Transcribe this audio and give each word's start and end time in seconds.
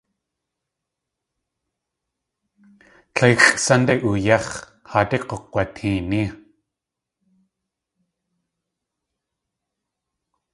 Tléixʼ 3.15 3.47
sunday 3.65 3.99
uyéx̲, 4.09 4.49
haadé 4.89 5.17
k̲ukg̲wateení. 5.27 6.23